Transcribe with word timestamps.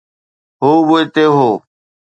هو 0.63 0.73
به 0.87 0.95
اتي 1.01 1.25
هو 1.35 1.51